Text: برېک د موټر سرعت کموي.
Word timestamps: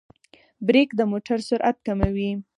برېک 0.67 0.89
د 0.95 1.01
موټر 1.11 1.39
سرعت 1.47 1.77
کموي. 1.87 2.31